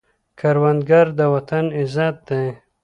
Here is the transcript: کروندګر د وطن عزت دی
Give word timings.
کروندګر 0.39 1.05
د 1.19 1.21
وطن 1.33 1.65
عزت 1.79 2.15
دی 2.29 2.45